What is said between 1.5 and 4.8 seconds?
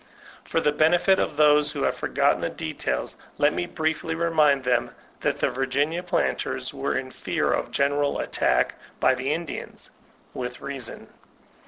who have forgotten the details, let me briefly remind